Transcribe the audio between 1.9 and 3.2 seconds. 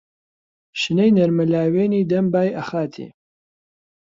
دەم بای ئەخاتێ.